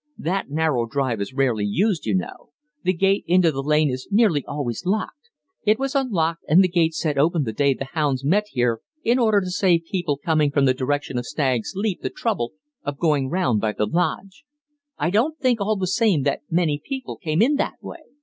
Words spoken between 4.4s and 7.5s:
always locked it was unlocked and the gate set open